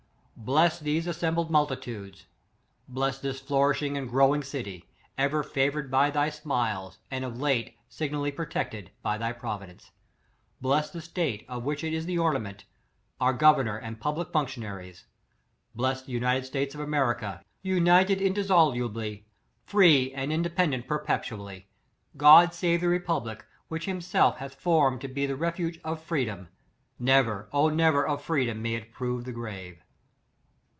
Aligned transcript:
Bless 0.43 0.79
these 0.79 1.05
assembled 1.05 1.51
multitudes^ 1.51 2.25
bless 2.87 3.19
this 3.19 3.39
flourishing 3.39 3.95
and 3.95 4.09
growing 4.09 4.41
city^ 4.41 4.85
ever 5.15 5.43
favored 5.43 5.91
by 5.91 6.09
thy 6.09 6.31
smiles, 6.31 6.97
and 7.11 7.23
of 7.23 7.37
late 7.39 7.77
signally 7.87 8.31
protected 8.31 8.89
by 9.03 9.19
thy 9.19 9.33
providence. 9.33 9.91
Bless 10.59 10.89
the 10.89 10.99
state, 10.99 11.45
of 11.47 11.63
which 11.63 11.83
it 11.83 11.93
is 11.93 12.07
the 12.07 12.17
orna 12.17 12.39
ment, 12.39 12.65
our 13.19 13.33
governor 13.33 13.77
and 13.77 13.99
public 14.01 14.31
function 14.31 14.63
aries; 14.63 15.05
bless 15.75 16.01
the 16.01 16.11
United 16.11 16.43
States 16.47 16.73
of 16.73 16.81
America, 16.81 17.43
united 17.61 18.19
indissolubly; 18.19 19.27
free 19.67 20.11
and 20.11 20.31
indepen 20.31 20.71
dent 20.71 20.87
perpetually; 20.87 21.67
God 22.17 22.51
save 22.55 22.81
the 22.81 22.87
republic, 22.87 23.45
which 23.67 23.85
himself 23.85 24.37
hath 24.39 24.55
formed 24.55 25.01
to 25.01 25.07
be 25.07 25.27
the 25.27 25.35
re 25.35 25.51
fuge 25.51 25.79
of 25.83 26.01
freedom; 26.01 26.47
never, 26.97 27.47
O 27.53 27.69
never, 27.69 28.03
of 28.07 28.23
free 28.23 28.47
dom, 28.47 28.63
may 28.63 28.73
it 28.73 28.91
prove 28.91 29.25
the 29.25 29.31
grave! 29.31 29.83